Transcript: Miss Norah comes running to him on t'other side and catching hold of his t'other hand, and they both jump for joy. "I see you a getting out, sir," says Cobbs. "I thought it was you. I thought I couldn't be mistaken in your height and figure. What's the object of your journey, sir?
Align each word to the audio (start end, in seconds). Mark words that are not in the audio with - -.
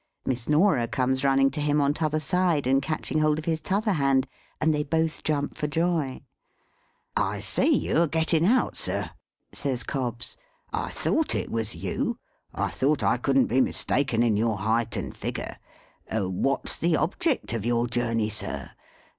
Miss 0.25 0.49
Norah 0.49 0.87
comes 0.87 1.23
running 1.23 1.51
to 1.51 1.61
him 1.61 1.79
on 1.79 1.93
t'other 1.93 2.19
side 2.19 2.65
and 2.65 2.81
catching 2.81 3.19
hold 3.19 3.37
of 3.37 3.45
his 3.45 3.61
t'other 3.61 3.91
hand, 3.93 4.27
and 4.59 4.73
they 4.73 4.81
both 4.81 5.23
jump 5.23 5.55
for 5.59 5.67
joy. 5.67 6.21
"I 7.15 7.39
see 7.39 7.69
you 7.69 8.01
a 8.01 8.07
getting 8.07 8.43
out, 8.43 8.75
sir," 8.75 9.11
says 9.53 9.83
Cobbs. 9.83 10.37
"I 10.73 10.89
thought 10.89 11.35
it 11.35 11.51
was 11.51 11.75
you. 11.75 12.17
I 12.51 12.71
thought 12.71 13.03
I 13.03 13.17
couldn't 13.17 13.45
be 13.45 13.61
mistaken 13.61 14.23
in 14.23 14.37
your 14.37 14.57
height 14.57 14.97
and 14.97 15.15
figure. 15.15 15.57
What's 16.11 16.77
the 16.77 16.95
object 16.97 17.53
of 17.53 17.63
your 17.63 17.85
journey, 17.85 18.31
sir? 18.31 18.71